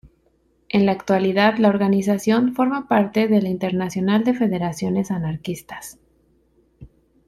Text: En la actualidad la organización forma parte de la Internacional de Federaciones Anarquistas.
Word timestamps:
En 0.69 0.87
la 0.87 0.93
actualidad 0.93 1.57
la 1.59 1.69
organización 1.69 2.55
forma 2.55 2.87
parte 2.87 3.27
de 3.27 3.39
la 3.39 3.49
Internacional 3.49 4.23
de 4.23 4.33
Federaciones 4.33 5.11
Anarquistas. 5.11 5.99